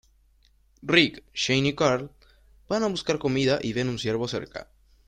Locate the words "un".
3.87-3.99